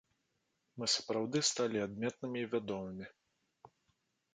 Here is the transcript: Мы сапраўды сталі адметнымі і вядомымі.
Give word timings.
Мы 0.79 0.85
сапраўды 0.93 1.37
сталі 1.51 1.85
адметнымі 1.87 2.39
і 2.45 2.51
вядомымі. 2.55 3.05